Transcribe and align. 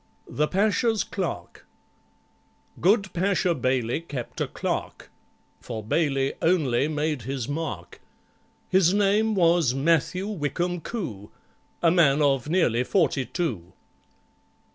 The 0.27 0.47
Pasha's 0.47 1.03
Clerk 1.03 1.67
Good 2.79 3.13
PASHA 3.13 3.53
BAILEY 3.53 4.01
kept 4.07 4.41
a 4.41 4.47
clerk 4.47 5.11
(For 5.59 5.83
BAILEY 5.83 6.33
only 6.41 6.87
made 6.87 7.21
his 7.21 7.47
mark), 7.47 8.01
His 8.69 8.95
name 8.95 9.35
was 9.35 9.75
MATTHEW 9.75 10.27
WYCOMBE 10.39 10.81
COO, 10.83 11.29
A 11.83 11.91
man 11.91 12.19
of 12.19 12.49
nearly 12.49 12.83
forty 12.83 13.27
two. 13.27 13.73